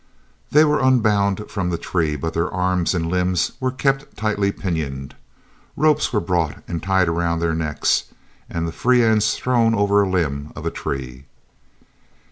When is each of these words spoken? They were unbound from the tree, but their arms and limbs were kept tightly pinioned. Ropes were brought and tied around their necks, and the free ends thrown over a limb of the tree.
They 0.49 0.63
were 0.65 0.79
unbound 0.81 1.47
from 1.51 1.69
the 1.69 1.77
tree, 1.77 2.15
but 2.15 2.33
their 2.33 2.51
arms 2.51 2.95
and 2.95 3.05
limbs 3.05 3.51
were 3.59 3.69
kept 3.69 4.17
tightly 4.17 4.51
pinioned. 4.51 5.13
Ropes 5.77 6.11
were 6.11 6.19
brought 6.19 6.63
and 6.67 6.81
tied 6.81 7.07
around 7.07 7.37
their 7.39 7.53
necks, 7.53 8.05
and 8.49 8.67
the 8.67 8.71
free 8.71 9.03
ends 9.03 9.35
thrown 9.35 9.75
over 9.75 10.01
a 10.01 10.09
limb 10.09 10.53
of 10.55 10.63
the 10.63 10.71
tree. 10.71 11.25